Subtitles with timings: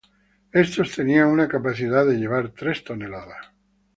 [0.51, 3.51] Estos tenían una capacidad de llevar tres toneladas.